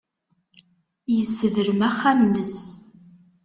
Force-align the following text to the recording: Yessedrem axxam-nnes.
Yessedrem 1.15 1.81
axxam-nnes. 1.89 2.55